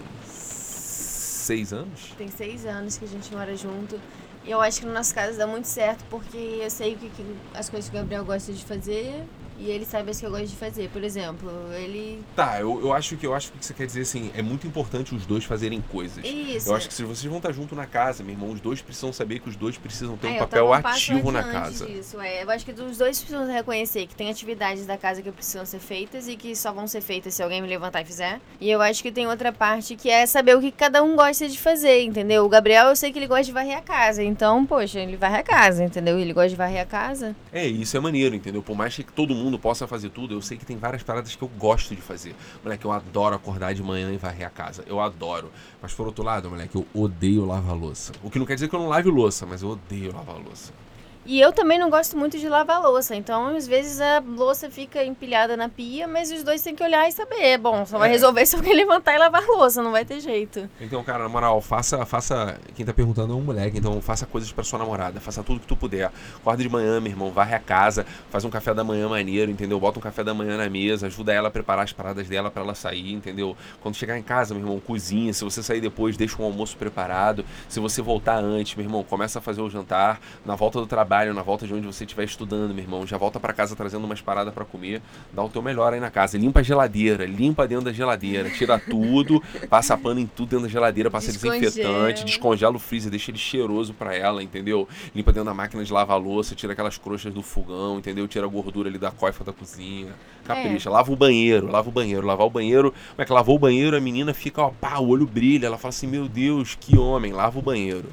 seis 1.49 1.73
anos? 1.73 2.13
Tem 2.17 2.29
seis 2.29 2.67
anos 2.67 2.99
que 2.99 3.05
a 3.05 3.09
gente 3.09 3.35
mora 3.35 3.57
junto. 3.57 3.99
E 4.45 4.51
eu 4.51 4.61
acho 4.61 4.81
que 4.81 4.87
no 4.87 4.93
nosso 4.93 5.15
caso 5.15 5.37
dá 5.37 5.47
muito 5.47 5.67
certo, 5.67 6.05
porque 6.09 6.61
eu 6.63 6.71
sei 6.71 6.95
o 6.95 6.99
que, 6.99 7.09
que 7.11 7.37
as 7.55 7.69
coisas 7.69 7.91
que 7.91 7.97
o 7.97 7.99
Gabriel 8.01 8.25
gosta 8.25 8.53
de 8.53 8.65
fazer 8.65 9.25
e 9.59 9.71
ele 9.71 9.85
sabe 9.85 10.11
as 10.11 10.21
que 10.21 10.27
eu 10.27 10.31
gosto 10.31 10.47
de 10.47 10.57
fazer. 10.57 10.89
Por 10.91 11.03
exemplo, 11.03 11.51
ele. 11.75 12.23
Tá, 12.35 12.61
eu, 12.61 12.81
eu 12.81 12.93
acho 12.93 13.17
que 13.17 13.27
eu 13.27 13.35
acho 13.35 13.53
que 13.53 13.65
você 13.65 13.75
quer 13.75 13.87
dizer 13.87 14.03
assim, 14.03 14.31
é 14.35 14.43
muito 14.43 14.67
importante 14.67 15.15
os 15.15 15.27
dois 15.27 15.45
fazerem 15.45 15.81
coisas. 15.81 16.25
Isso. 16.25 16.69
Eu 16.69 16.77
acho 16.77 16.89
que 16.89 16.95
se 16.95 17.03
vocês 17.03 17.25
vão 17.25 17.39
estar 17.39 17.53
junto 17.53 17.75
na 17.75 17.87
casa, 17.87 18.23
meu 18.23 18.33
irmão, 18.33 18.51
os 18.51 18.61
dois 18.61 18.81
precisam 18.81 19.13
saber 19.13 19.41
que 19.41 19.49
os 19.49 19.57
dois 19.57 19.77
precisam 19.77 20.17
ter 20.17 20.29
é, 20.29 20.31
um 20.33 20.39
papel 20.39 20.73
ativo 20.73 21.31
na 21.33 21.43
casa. 21.43 21.89
Isso, 21.89 22.21
é. 22.21 22.43
Eu 22.43 22.51
acho 22.51 22.65
que 22.65 22.73
os 22.73 22.99
dois 22.99 23.19
precisam 23.19 23.47
reconhecer 23.47 24.07
que 24.07 24.15
tem 24.15 24.31
atividades 24.31 24.87
da 24.87 24.97
casa 24.97 25.23
que 25.23 25.31
precisam 25.33 25.65
ser 25.65 25.81
feitas 25.81 26.29
e 26.29 26.37
que 26.37 26.55
só 26.55 26.73
vão 26.73 26.87
ser 26.87 27.01
feitas 27.01 27.35
se 27.35 27.43
alguém 27.43 27.61
me 27.61 27.69
levantar 27.69 28.03
e 28.03 28.05
fizer. 28.05 28.41
E 28.61 28.71
eu 28.71 28.81
acho 28.81 29.03
que 29.03 29.11
tem 29.11 29.27
outra 29.27 29.53
parte 29.53 29.97
que 29.97 30.11
é 30.11 30.27
saber 30.27 30.57
o 30.57 30.61
que 30.61 30.71
cada 30.71 31.03
um 31.03 31.17
gosta 31.17 31.49
de 31.49 31.59
fazer, 31.59 32.03
entendeu? 32.03 32.45
O 32.45 32.49
Gabriel, 32.49 32.89
eu 32.89 32.97
sei 32.97 33.13
que 33.13 33.19
ele 33.19 33.27
gosta 33.27 33.45
de 33.45 33.53
varrer 33.53 33.79
a 33.79 33.83
casa. 33.83 34.23
Então, 34.23 34.65
poxa, 34.67 35.01
ele 35.01 35.17
varre 35.17 35.39
a 35.39 35.43
casa, 35.43 35.85
entendeu? 35.85 36.19
Ele 36.19 36.33
gosta 36.33 36.51
de 36.51 36.57
varrer 36.57 36.83
a 36.83 36.87
casa. 36.87 37.35
É, 37.53 37.67
isso 37.67 37.97
é 37.97 38.01
maneiro, 38.01 38.35
entendeu? 38.35 38.63
Por 38.63 38.77
mais 38.77 38.95
que 38.95 39.05
todo 39.05 39.35
mundo 39.35 39.48
possa 39.57 39.87
fazer 39.87 40.11
tudo, 40.11 40.35
eu 40.35 40.43
sei 40.43 40.57
que 40.59 40.67
tem 40.67 40.77
várias 40.77 41.05
paradas 41.05 41.37
que 41.37 41.43
eu 41.43 41.47
gosto 41.47 41.95
de 41.95 42.01
fazer. 42.03 42.35
Moleque, 42.65 42.85
eu 42.85 42.91
adoro 42.91 43.37
acordar 43.37 43.73
de 43.73 43.85
manhã 43.85 44.13
e 44.13 44.17
varrer 44.17 44.49
a 44.49 44.51
casa. 44.51 44.83
Eu 44.89 44.99
adoro. 44.99 45.53
Mas 45.81 45.95
por 45.95 46.09
outro 46.09 46.25
lado, 46.25 46.51
moleque, 46.51 46.75
eu 46.75 46.85
odeio 46.93 47.45
lavar 47.45 47.77
louça. 47.77 48.11
O 48.21 48.29
que 48.29 48.41
não 48.41 48.47
quer 48.47 48.55
dizer 48.55 48.69
que 48.69 48.75
eu 48.75 48.81
não 48.81 48.89
lave 48.89 49.09
louça, 49.09 49.47
mas 49.47 49.63
eu 49.63 49.69
odeio 49.69 50.13
lavar 50.13 50.37
louça. 50.37 50.73
E 51.27 51.41
eu 51.41 51.53
também 51.53 51.79
não 51.79 51.91
gosto 51.91 52.17
muito 52.17 52.39
de 52.39 52.49
lavar 52.49 52.81
louça, 52.81 53.15
então 53.15 53.49
às 53.57 53.67
vezes 53.67 54.01
a 54.01 54.21
louça 54.21 54.71
fica 54.71 55.05
empilhada 55.05 55.57
na 55.57 55.69
pia, 55.69 56.09
mas 56.09 56.33
os 56.33 56.43
dois 56.43 56.63
têm 56.63 56.75
que 56.75 56.83
olhar 56.83 57.07
e 57.09 57.13
saber. 57.13 57.59
Bom, 57.59 57.85
só 57.85 57.99
vai 57.99 58.09
é. 58.09 58.13
resolver 58.13 58.47
se 58.47 58.57
alguém 58.57 58.73
levantar 58.75 59.15
e 59.15 59.19
lavar 59.19 59.45
louça, 59.47 59.83
não 59.83 59.93
vai 59.93 60.05
ter 60.05 60.21
jeito. 60.21 60.69
Então, 60.81 61.03
cara, 61.05 61.25
na 61.25 61.29
moral, 61.29 61.61
faça, 61.61 62.05
faça. 62.07 62.59
Quem 62.75 62.85
tá 62.85 62.93
perguntando 62.93 63.33
é 63.33 63.37
um 63.37 63.43
moleque, 63.43 63.79
então 63.79 64.01
faça 64.01 64.27
coisas 64.27 64.51
para 64.51 64.65
sua 64.65 64.79
namorada, 64.79 65.21
faça 65.21 65.43
tudo 65.43 65.61
que 65.61 65.67
tu 65.67 65.77
puder. 65.77 66.11
Acorda 66.37 66.63
de 66.63 66.69
manhã, 66.69 67.01
meu 67.01 67.13
irmão, 67.13 67.31
varre 67.31 67.55
a 67.55 67.61
casa, 67.61 68.07
faz 68.31 68.45
um 68.45 68.51
café 68.51 68.73
da 68.73 68.83
manhã 68.83 69.09
maneiro, 69.09 69.51
entendeu? 69.51 69.79
Bota 69.79 69.99
um 69.99 70.03
café 70.03 70.25
da 70.25 70.33
manhã 70.33 70.57
na 70.57 70.71
mesa, 70.71 71.07
ajuda 71.07 71.33
ela 71.33 71.49
a 71.49 71.51
preparar 71.51 71.85
as 71.85 71.93
paradas 71.93 72.29
dela 72.29 72.51
para 72.51 72.63
ela 72.63 72.75
sair, 72.75 73.13
entendeu? 73.13 73.57
Quando 73.83 73.95
chegar 73.97 74.19
em 74.19 74.23
casa, 74.23 74.55
meu 74.55 74.63
irmão, 74.63 74.81
cozinha. 74.81 75.33
Se 75.33 75.45
você 75.45 75.63
sair 75.63 75.81
depois, 75.81 76.17
deixa 76.17 76.41
um 76.41 76.45
almoço 76.45 76.77
preparado. 76.77 77.45
Se 77.69 77.81
você 77.81 78.01
voltar 78.01 78.39
antes, 78.39 78.75
meu 78.75 78.87
irmão, 78.87 79.05
começa 79.05 79.39
a 79.39 79.43
fazer 79.43 79.61
o 79.61 79.69
jantar. 79.69 80.21
Na 80.45 80.55
volta 80.55 80.81
do 80.81 80.87
trabalho, 80.87 81.18
na 81.27 81.43
volta 81.43 81.67
de 81.67 81.75
onde 81.75 81.87
você 81.87 81.99
você 81.99 82.05
estiver 82.05 82.25
estudando, 82.25 82.73
meu 82.73 82.83
irmão, 82.83 83.07
já 83.07 83.19
volta 83.19 83.41
para 83.41 83.53
casa 83.53 83.75
trazendo 83.75 84.05
umas 84.05 84.21
paradas 84.21 84.55
para 84.55 84.65
comer, 84.65 85.03
dá 85.33 85.43
o 85.43 85.49
teu 85.49 85.61
melhor 85.61 85.93
aí 85.93 86.01
na 86.01 86.11
casa. 86.11 86.39
Limpa 86.39 86.61
a 86.61 86.63
geladeira, 86.63 87.27
limpa 87.27 87.67
dentro 87.67 87.87
da 87.87 87.93
geladeira, 87.93 88.49
tira 88.51 88.79
tudo, 88.79 89.43
passa 89.69 89.97
pano 89.97 90.21
em 90.21 90.27
tudo 90.27 90.51
dentro 90.51 90.67
da 90.67 90.71
geladeira, 90.71 91.11
passa 91.11 91.33
Descongela. 91.33 91.61
desinfetante, 91.61 92.25
descongela 92.25 92.77
o 92.77 92.79
freezer, 92.79 93.11
deixa 93.11 93.31
ele 93.31 93.39
cheiroso 93.39 93.93
para 93.93 94.15
ela, 94.15 94.43
entendeu? 94.43 94.89
Limpa 95.15 95.33
dentro 95.33 95.47
da 95.47 95.55
máquina 95.55 95.85
de 95.85 95.93
lavar 95.93 96.21
louça, 96.21 96.55
tira 96.55 96.73
aquelas 96.73 96.97
crochas 96.97 97.33
do 97.33 97.43
fogão, 97.43 97.99
entendeu? 97.99 98.27
Tira 98.29 98.47
a 98.47 98.49
gordura 98.49 98.89
ali 98.89 98.99
da 98.99 99.11
coifa 99.11 99.43
da 99.43 99.53
cozinha. 99.53 100.13
Capricha, 100.45 100.89
é. 100.89 100.93
lava 100.93 101.13
o 101.13 101.17
banheiro, 101.17 101.71
lava 101.71 101.89
o 101.89 101.93
banheiro, 101.93 102.27
lavar 102.27 102.47
o 102.47 102.51
banheiro. 102.51 102.93
Como 103.11 103.23
é 103.23 103.25
que 103.25 103.33
lavou 103.33 103.57
o 103.57 103.59
banheiro, 103.59 103.97
a 103.97 104.01
menina 104.01 104.33
fica, 104.33 104.63
ó, 104.63 104.71
pá, 104.71 104.99
o 104.99 105.09
olho 105.09 105.27
brilha, 105.27 105.67
ela 105.67 105.77
fala 105.77 105.91
assim: 105.91 106.07
"Meu 106.07 106.29
Deus, 106.29 106.77
que 106.81 106.97
homem, 106.97 107.33
lava 107.33 107.59
o 107.59 107.63
banheiro". 107.63 108.09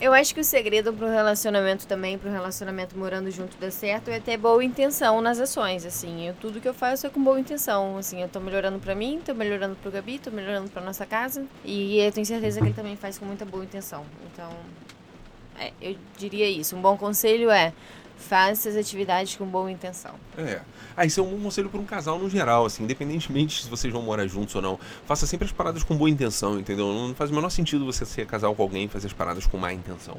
Eu 0.00 0.12
acho 0.12 0.32
que 0.32 0.40
o 0.40 0.44
segredo 0.44 0.92
pro 0.92 1.08
relacionamento 1.08 1.84
também, 1.84 2.16
pro 2.16 2.30
relacionamento 2.30 2.96
morando 2.96 3.28
junto 3.32 3.56
dar 3.56 3.72
certo, 3.72 4.08
é 4.10 4.20
ter 4.20 4.36
boa 4.36 4.62
intenção 4.62 5.20
nas 5.20 5.40
ações, 5.40 5.84
assim. 5.84 6.28
Eu, 6.28 6.34
tudo 6.34 6.60
que 6.60 6.68
eu 6.68 6.74
faço 6.74 7.08
é 7.08 7.10
com 7.10 7.20
boa 7.22 7.40
intenção, 7.40 7.98
assim. 7.98 8.22
Eu 8.22 8.28
tô 8.28 8.38
melhorando 8.38 8.78
pra 8.78 8.94
mim, 8.94 9.20
tô 9.24 9.34
melhorando 9.34 9.74
pro 9.74 9.90
Gabi, 9.90 10.20
tô 10.20 10.30
melhorando 10.30 10.70
pra 10.70 10.80
nossa 10.80 11.04
casa. 11.04 11.44
E 11.64 11.98
eu 11.98 12.12
tenho 12.12 12.24
certeza 12.24 12.60
que 12.60 12.66
ele 12.66 12.74
também 12.74 12.94
faz 12.94 13.18
com 13.18 13.24
muita 13.24 13.44
boa 13.44 13.64
intenção. 13.64 14.04
Então, 14.32 14.48
é, 15.58 15.72
eu 15.82 15.96
diria 16.16 16.48
isso. 16.48 16.76
Um 16.76 16.80
bom 16.80 16.96
conselho 16.96 17.50
é 17.50 17.72
faça 18.18 18.68
as 18.68 18.76
atividades 18.76 19.36
com 19.36 19.46
boa 19.46 19.70
intenção. 19.70 20.12
É. 20.36 20.60
Ah, 20.96 21.06
isso 21.06 21.20
é 21.20 21.22
um 21.22 21.40
conselho 21.40 21.70
para 21.70 21.80
um 21.80 21.84
casal 21.84 22.18
no 22.18 22.28
geral, 22.28 22.66
assim, 22.66 22.82
independentemente 22.82 23.62
se 23.62 23.70
vocês 23.70 23.92
vão 23.92 24.02
morar 24.02 24.26
juntos 24.26 24.54
ou 24.54 24.60
não. 24.60 24.78
Faça 25.06 25.26
sempre 25.26 25.46
as 25.46 25.52
paradas 25.52 25.82
com 25.82 25.96
boa 25.96 26.10
intenção, 26.10 26.58
entendeu? 26.58 26.92
Não 26.92 27.14
faz 27.14 27.30
o 27.30 27.34
menor 27.34 27.50
sentido 27.50 27.86
você 27.86 28.04
ser 28.04 28.26
casal 28.26 28.54
com 28.54 28.62
alguém 28.62 28.84
e 28.84 28.88
fazer 28.88 29.06
as 29.06 29.12
paradas 29.12 29.46
com 29.46 29.56
má 29.56 29.72
intenção. 29.72 30.16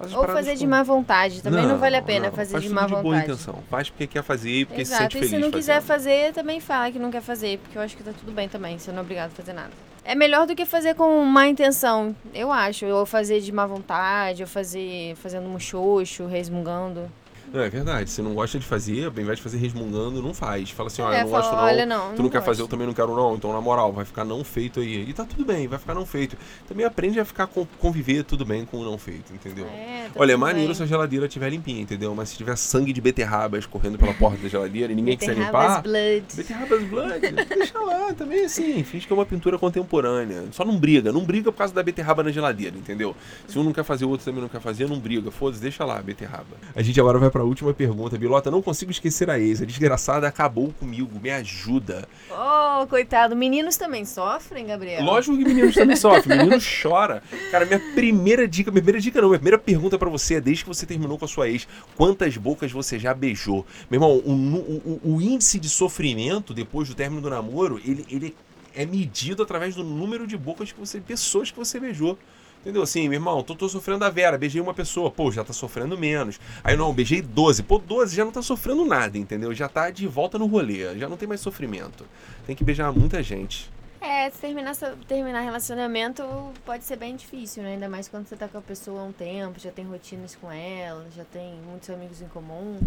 ou 0.00 0.26
fazer 0.26 0.52
com... 0.52 0.58
de 0.58 0.66
má 0.66 0.82
vontade, 0.82 1.42
também 1.42 1.62
não, 1.62 1.70
não 1.70 1.78
vale 1.78 1.96
a 1.96 2.02
pena 2.02 2.26
não, 2.26 2.32
fazer 2.34 2.52
faz 2.52 2.64
de 2.64 2.70
má 2.70 2.82
de 2.82 2.88
vontade. 2.88 3.02
boa 3.02 3.18
intenção. 3.18 3.62
Faz 3.70 3.90
porque 3.90 4.06
quer 4.06 4.22
fazer 4.22 4.50
e 4.50 4.64
porque 4.64 4.80
Exato. 4.80 4.96
se 4.96 5.02
sente 5.02 5.12
feliz. 5.12 5.26
E 5.26 5.30
se 5.30 5.36
não 5.36 5.42
fazendo. 5.48 5.58
quiser 5.58 5.82
fazer, 5.82 6.32
também 6.32 6.60
fala 6.60 6.90
que 6.90 6.98
não 6.98 7.10
quer 7.10 7.22
fazer, 7.22 7.58
porque 7.58 7.76
eu 7.76 7.82
acho 7.82 7.96
que 7.96 8.02
tá 8.02 8.12
tudo 8.18 8.32
bem 8.32 8.48
também, 8.48 8.78
você 8.78 8.90
não 8.90 8.98
é 8.98 9.02
obrigado 9.02 9.30
a 9.30 9.34
fazer 9.34 9.52
nada. 9.52 9.70
É 10.04 10.16
melhor 10.16 10.46
do 10.46 10.56
que 10.56 10.66
fazer 10.66 10.94
com 10.94 11.24
má 11.24 11.46
intenção, 11.46 12.16
eu 12.34 12.50
acho. 12.50 12.86
Ou 12.86 13.06
fazer 13.06 13.40
de 13.40 13.52
má 13.52 13.66
vontade, 13.66 14.42
ou 14.42 14.48
fazer 14.48 15.14
fazendo 15.16 15.48
um 15.48 15.58
xoxo, 15.60 16.26
resmungando. 16.26 17.08
Não, 17.52 17.60
é 17.60 17.68
verdade. 17.68 18.08
Se 18.10 18.22
não 18.22 18.34
gosta 18.34 18.58
de 18.58 18.64
fazer, 18.66 19.04
ao 19.04 19.10
invés 19.10 19.36
de 19.36 19.42
fazer 19.42 19.58
resmungando, 19.58 20.22
não 20.22 20.32
faz. 20.32 20.70
Fala 20.70 20.86
assim, 20.86 21.02
olha, 21.02 21.16
É, 21.16 21.20
eu 21.20 21.24
não 21.24 21.30
fala, 21.30 21.42
gosto 21.42 21.56
não. 21.56 21.62
olha, 21.64 21.86
não, 21.86 22.00
tu 22.12 22.16
não 22.16 22.22
não, 22.24 22.30
quer 22.30 22.38
gosto. 22.38 22.46
fazer, 22.46 22.62
eu 22.62 22.68
também 22.68 22.86
não 22.86 22.94
quero 22.94 23.14
não. 23.14 23.34
Então, 23.34 23.52
na 23.52 23.60
moral, 23.60 23.92
vai 23.92 24.04
ficar 24.04 24.24
não 24.24 24.42
feito 24.42 24.80
aí. 24.80 25.08
E 25.08 25.12
tá 25.12 25.24
tudo 25.24 25.44
bem, 25.44 25.68
vai 25.68 25.78
ficar 25.78 25.94
não 25.94 26.06
feito. 26.06 26.36
Também 26.66 26.86
aprende 26.86 27.20
a 27.20 27.24
ficar 27.24 27.48
conviver 27.78 28.24
tudo 28.24 28.44
bem 28.44 28.64
com 28.64 28.78
o 28.78 28.84
não 28.84 28.96
feito, 28.96 29.32
entendeu? 29.34 29.66
É, 29.66 30.08
tá 30.12 30.20
Olha, 30.20 30.32
é 30.32 30.36
maneiro 30.36 30.68
bem. 30.68 30.74
se 30.76 30.82
a 30.82 30.86
geladeira 30.86 31.26
estiver 31.26 31.50
limpinha, 31.50 31.82
entendeu? 31.82 32.14
Mas 32.14 32.30
se 32.30 32.36
tiver 32.36 32.56
sangue 32.56 32.92
de 32.92 33.00
beterraba 33.00 33.58
escorrendo 33.58 33.98
pela 33.98 34.14
porta 34.14 34.38
da 34.38 34.48
geladeira 34.48 34.92
e 34.92 34.96
ninguém 34.96 35.16
quiser 35.16 35.34
Beterrabas 35.34 35.62
limpar. 35.68 35.82
blood. 35.82 36.24
Beterrabas 36.34 36.82
Blood, 36.84 37.32
deixa 37.48 37.78
lá, 37.80 38.12
também 38.14 38.44
assim, 38.44 38.82
finge 38.84 39.06
que 39.06 39.12
é 39.12 39.16
uma 39.16 39.26
pintura 39.26 39.58
contemporânea. 39.58 40.44
Só 40.52 40.64
não 40.64 40.78
briga, 40.78 41.12
não 41.12 41.24
briga 41.24 41.52
por 41.52 41.58
causa 41.58 41.74
da 41.74 41.82
beterraba 41.82 42.22
na 42.22 42.30
geladeira, 42.30 42.76
entendeu? 42.76 43.14
Se 43.46 43.58
um 43.58 43.62
não 43.64 43.72
quer 43.72 43.84
fazer, 43.84 44.04
o 44.04 44.08
outro 44.10 44.24
também 44.24 44.40
não 44.40 44.48
quer 44.48 44.60
fazer, 44.60 44.88
não 44.88 44.98
briga. 44.98 45.30
Foda-se, 45.30 45.60
deixa 45.60 45.84
lá 45.84 45.98
a 45.98 46.02
beterraba. 46.02 46.46
A 46.74 46.82
gente 46.82 46.98
agora 47.00 47.18
vai 47.18 47.30
pra 47.30 47.41
última 47.42 47.72
pergunta. 47.74 48.16
Bilota, 48.18 48.50
não 48.50 48.62
consigo 48.62 48.90
esquecer 48.90 49.28
a 49.30 49.38
ex. 49.38 49.62
A 49.62 49.64
desgraçada 49.64 50.26
acabou 50.28 50.72
comigo, 50.78 51.20
me 51.20 51.30
ajuda. 51.30 52.08
Oh, 52.30 52.86
coitado. 52.86 53.34
Meninos 53.36 53.76
também 53.76 54.04
sofrem, 54.04 54.66
Gabriel? 54.66 55.02
Lógico 55.04 55.36
que 55.36 55.44
meninos 55.44 55.74
também 55.74 55.94
sofrem, 55.96 56.38
menino 56.38 56.58
chora. 56.82 57.22
Cara, 57.50 57.64
minha 57.66 57.80
primeira 57.94 58.46
dica, 58.48 58.70
minha 58.70 58.82
primeira 58.82 59.00
dica 59.00 59.20
não, 59.20 59.28
minha 59.28 59.38
primeira 59.38 59.58
pergunta 59.58 59.98
pra 59.98 60.08
você 60.08 60.34
é, 60.34 60.40
desde 60.40 60.64
que 60.64 60.68
você 60.68 60.84
terminou 60.86 61.18
com 61.18 61.24
a 61.24 61.28
sua 61.28 61.48
ex, 61.48 61.66
quantas 61.96 62.36
bocas 62.36 62.70
você 62.72 62.98
já 62.98 63.12
beijou? 63.14 63.66
Meu 63.90 63.98
irmão, 64.00 64.12
o, 64.24 64.30
o- 64.32 65.00
o- 65.04 65.14
o 65.16 65.20
índice 65.22 65.58
de 65.58 65.68
sofrimento 65.68 66.54
depois 66.54 66.88
do 66.88 66.94
término 66.94 67.20
do 67.22 67.30
namoro, 67.30 67.80
ele, 67.84 68.04
ele 68.10 68.36
é 68.74 68.86
medido 68.86 69.42
através 69.42 69.74
do 69.74 69.84
número 69.84 70.26
de 70.26 70.36
bocas 70.36 70.72
que 70.72 70.80
você, 70.80 71.00
pessoas 71.00 71.50
que 71.50 71.58
você 71.58 71.78
beijou. 71.78 72.18
Entendeu? 72.62 72.82
Assim, 72.82 73.08
meu 73.08 73.16
irmão, 73.16 73.42
tô, 73.42 73.56
tô 73.56 73.68
sofrendo 73.68 74.04
a 74.04 74.08
Vera, 74.08 74.38
beijei 74.38 74.60
uma 74.60 74.72
pessoa, 74.72 75.10
pô, 75.10 75.32
já 75.32 75.42
tá 75.42 75.52
sofrendo 75.52 75.98
menos. 75.98 76.38
Aí 76.62 76.76
não, 76.76 76.94
beijei 76.94 77.20
12, 77.20 77.64
pô, 77.64 77.76
12 77.76 78.14
já 78.14 78.24
não 78.24 78.30
tá 78.30 78.40
sofrendo 78.40 78.84
nada, 78.84 79.18
entendeu? 79.18 79.52
Já 79.52 79.68
tá 79.68 79.90
de 79.90 80.06
volta 80.06 80.38
no 80.38 80.46
rolê, 80.46 80.96
já 80.96 81.08
não 81.08 81.16
tem 81.16 81.28
mais 81.28 81.40
sofrimento. 81.40 82.06
Tem 82.46 82.54
que 82.54 82.62
beijar 82.62 82.92
muita 82.92 83.20
gente. 83.20 83.68
É, 84.00 84.30
terminar, 84.30 84.76
terminar 85.06 85.40
relacionamento 85.40 86.22
pode 86.64 86.84
ser 86.84 86.96
bem 86.96 87.16
difícil, 87.16 87.64
né? 87.64 87.74
Ainda 87.74 87.88
mais 87.88 88.08
quando 88.08 88.28
você 88.28 88.36
tá 88.36 88.46
com 88.46 88.58
a 88.58 88.62
pessoa 88.62 89.00
há 89.00 89.04
um 89.04 89.12
tempo, 89.12 89.58
já 89.58 89.70
tem 89.72 89.84
rotinas 89.84 90.36
com 90.36 90.50
ela, 90.50 91.06
já 91.14 91.24
tem 91.24 91.54
muitos 91.68 91.90
amigos 91.90 92.22
em 92.22 92.28
comum. 92.28 92.78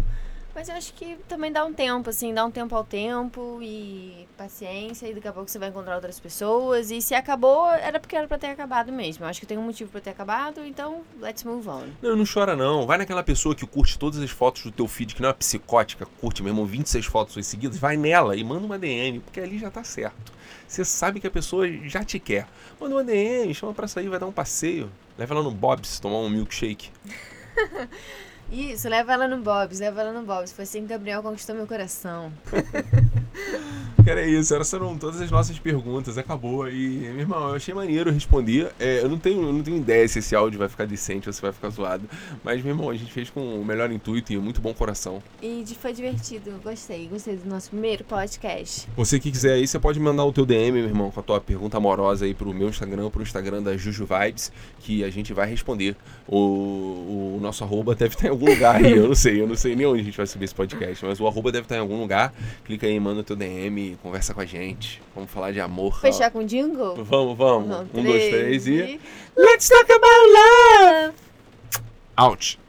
Mas 0.56 0.70
eu 0.70 0.74
acho 0.74 0.94
que 0.94 1.18
também 1.28 1.52
dá 1.52 1.62
um 1.66 1.72
tempo, 1.74 2.08
assim, 2.08 2.32
dá 2.32 2.42
um 2.42 2.50
tempo 2.50 2.74
ao 2.74 2.82
tempo 2.82 3.58
e 3.60 4.26
paciência, 4.38 5.06
e 5.06 5.12
daqui 5.12 5.28
a 5.28 5.32
pouco 5.32 5.50
você 5.50 5.58
vai 5.58 5.68
encontrar 5.68 5.96
outras 5.96 6.18
pessoas. 6.18 6.90
E 6.90 7.02
se 7.02 7.14
acabou, 7.14 7.68
era 7.68 8.00
porque 8.00 8.16
era 8.16 8.26
pra 8.26 8.38
ter 8.38 8.46
acabado 8.46 8.90
mesmo. 8.90 9.22
Eu 9.22 9.28
acho 9.28 9.38
que 9.38 9.44
tem 9.44 9.58
um 9.58 9.62
motivo 9.62 9.90
pra 9.90 10.00
ter 10.00 10.08
acabado, 10.08 10.64
então 10.64 11.02
let's 11.20 11.44
move 11.44 11.68
on. 11.68 11.88
Não, 12.00 12.16
não 12.16 12.24
chora 12.24 12.56
não. 12.56 12.86
Vai 12.86 12.96
naquela 12.96 13.22
pessoa 13.22 13.54
que 13.54 13.66
curte 13.66 13.98
todas 13.98 14.18
as 14.18 14.30
fotos 14.30 14.62
do 14.62 14.72
teu 14.72 14.88
feed, 14.88 15.14
que 15.14 15.20
não 15.20 15.28
é 15.28 15.34
psicótica, 15.34 16.06
curte 16.22 16.42
mesmo 16.42 16.64
26 16.64 17.04
fotos 17.04 17.34
suas 17.34 17.46
seguidas, 17.46 17.76
vai 17.76 17.98
nela 17.98 18.34
e 18.34 18.42
manda 18.42 18.64
uma 18.64 18.78
DM, 18.78 19.20
porque 19.20 19.40
ali 19.40 19.58
já 19.58 19.70
tá 19.70 19.84
certo. 19.84 20.32
Você 20.66 20.86
sabe 20.86 21.20
que 21.20 21.26
a 21.26 21.30
pessoa 21.30 21.70
já 21.84 22.02
te 22.02 22.18
quer. 22.18 22.48
Manda 22.80 22.94
uma 22.94 23.04
DM, 23.04 23.52
chama 23.52 23.74
pra 23.74 23.86
sair, 23.86 24.08
vai 24.08 24.18
dar 24.18 24.26
um 24.26 24.32
passeio. 24.32 24.90
Leva 25.18 25.34
ela 25.34 25.42
no 25.42 25.50
Bob's, 25.50 26.00
tomar 26.00 26.16
um 26.16 26.30
milkshake. 26.30 26.88
Isso, 28.50 28.88
leva 28.88 29.12
ela 29.12 29.26
no 29.26 29.38
Bob's, 29.38 29.80
leva 29.80 30.00
ela 30.02 30.12
no 30.12 30.24
Bob's. 30.24 30.52
Foi 30.52 30.64
assim 30.64 30.82
que 30.82 30.88
Gabriel 30.88 31.22
conquistou 31.22 31.54
meu 31.54 31.66
coração. 31.66 32.32
Cara, 34.06 34.20
é 34.20 34.28
isso. 34.28 34.54
Essas 34.54 34.70
foram 34.70 34.96
todas 34.96 35.20
as 35.20 35.32
nossas 35.32 35.58
perguntas. 35.58 36.16
Acabou. 36.16 36.68
E, 36.68 36.76
meu 36.76 37.18
irmão, 37.18 37.48
eu 37.48 37.56
achei 37.56 37.74
maneiro 37.74 38.12
responder. 38.12 38.70
É, 38.78 39.00
eu, 39.02 39.08
não 39.08 39.18
tenho, 39.18 39.42
eu 39.42 39.52
não 39.52 39.64
tenho 39.64 39.78
ideia 39.78 40.06
se 40.06 40.20
esse 40.20 40.32
áudio 40.32 40.60
vai 40.60 40.68
ficar 40.68 40.86
decente 40.86 41.28
ou 41.28 41.32
se 41.32 41.42
vai 41.42 41.52
ficar 41.52 41.70
zoado. 41.70 42.08
Mas, 42.44 42.62
meu 42.62 42.72
irmão, 42.72 42.88
a 42.88 42.94
gente 42.94 43.12
fez 43.12 43.30
com 43.30 43.60
o 43.60 43.64
melhor 43.64 43.90
intuito 43.90 44.32
e 44.32 44.38
muito 44.38 44.60
bom 44.60 44.72
coração. 44.72 45.20
E 45.42 45.64
foi 45.80 45.92
divertido, 45.92 46.52
gostei. 46.62 47.08
Gostei 47.08 47.34
do 47.34 47.48
nosso 47.48 47.70
primeiro 47.70 48.04
podcast. 48.04 48.86
Você 48.96 49.18
que 49.18 49.28
quiser 49.32 49.54
aí, 49.54 49.66
você 49.66 49.76
pode 49.76 49.98
mandar 49.98 50.24
o 50.24 50.32
teu 50.32 50.46
DM, 50.46 50.70
meu 50.70 50.84
irmão, 50.84 51.10
com 51.10 51.18
a 51.18 51.22
tua 51.24 51.40
pergunta 51.40 51.76
amorosa 51.76 52.26
aí 52.26 52.32
pro 52.32 52.54
meu 52.54 52.68
Instagram, 52.68 53.10
pro 53.10 53.24
Instagram 53.24 53.60
da 53.60 53.76
Juju 53.76 54.06
Vibes, 54.06 54.52
que 54.78 55.02
a 55.02 55.10
gente 55.10 55.32
vai 55.32 55.50
responder. 55.50 55.96
O, 56.28 56.36
o 56.36 57.38
nosso 57.42 57.64
arroba 57.64 57.92
deve 57.96 58.14
estar 58.14 58.28
em 58.28 58.30
algum 58.30 58.46
lugar 58.46 58.76
aí, 58.76 58.92
eu 58.92 59.08
não 59.08 59.16
sei, 59.16 59.40
eu 59.40 59.48
não 59.48 59.56
sei 59.56 59.74
nem 59.74 59.84
onde 59.84 60.02
a 60.02 60.04
gente 60.04 60.16
vai 60.16 60.28
subir 60.28 60.44
esse 60.44 60.54
podcast, 60.54 61.04
mas 61.04 61.18
o 61.18 61.26
arroba 61.26 61.50
deve 61.50 61.64
estar 61.64 61.74
em 61.74 61.80
algum 61.80 62.00
lugar. 62.00 62.32
Clica 62.64 62.86
aí, 62.86 63.00
manda 63.00 63.22
o 63.22 63.24
teu 63.24 63.34
DM, 63.34 63.95
conversa 63.96 64.34
com 64.34 64.40
a 64.40 64.44
gente. 64.44 65.02
Vamos 65.14 65.30
falar 65.30 65.52
de 65.52 65.60
amor. 65.60 66.00
Fechar 66.00 66.30
com 66.30 66.42
jingle? 66.44 66.96
Vamos, 67.04 67.36
vamos. 67.36 67.68
Não, 67.68 67.82
um, 67.82 68.02
dois, 68.02 68.28
três 68.30 68.66
e. 68.66 68.74
e... 68.74 69.00
Let's 69.36 69.68
talk 69.68 69.90
about 69.90 71.12
love! 71.12 71.14
Out! 72.16 72.65